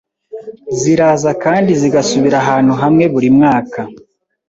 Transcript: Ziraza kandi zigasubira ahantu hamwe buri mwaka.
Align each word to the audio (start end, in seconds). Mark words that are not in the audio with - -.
Ziraza 0.79 1.31
kandi 1.43 1.71
zigasubira 1.81 2.35
ahantu 2.43 2.73
hamwe 2.81 3.03
buri 3.13 3.29
mwaka. 3.37 3.79